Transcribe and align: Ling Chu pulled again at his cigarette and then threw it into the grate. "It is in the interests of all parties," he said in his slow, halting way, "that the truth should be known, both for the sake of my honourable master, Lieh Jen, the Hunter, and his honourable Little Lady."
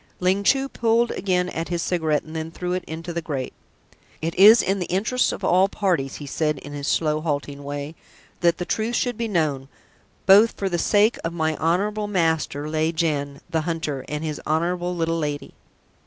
Ling 0.19 0.43
Chu 0.43 0.67
pulled 0.67 1.11
again 1.11 1.47
at 1.49 1.67
his 1.69 1.83
cigarette 1.83 2.23
and 2.23 2.35
then 2.35 2.49
threw 2.49 2.73
it 2.73 2.83
into 2.85 3.13
the 3.13 3.21
grate. 3.21 3.53
"It 4.19 4.33
is 4.33 4.63
in 4.63 4.79
the 4.79 4.87
interests 4.87 5.31
of 5.31 5.43
all 5.43 5.67
parties," 5.69 6.15
he 6.15 6.25
said 6.25 6.57
in 6.57 6.73
his 6.73 6.87
slow, 6.87 7.21
halting 7.21 7.63
way, 7.63 7.93
"that 8.39 8.57
the 8.57 8.65
truth 8.65 8.95
should 8.95 9.15
be 9.15 9.27
known, 9.27 9.67
both 10.25 10.53
for 10.57 10.69
the 10.69 10.79
sake 10.79 11.17
of 11.23 11.33
my 11.33 11.55
honourable 11.57 12.07
master, 12.07 12.67
Lieh 12.67 12.91
Jen, 12.91 13.41
the 13.47 13.61
Hunter, 13.61 14.03
and 14.09 14.23
his 14.23 14.41
honourable 14.47 14.95
Little 14.95 15.19
Lady." 15.19 15.53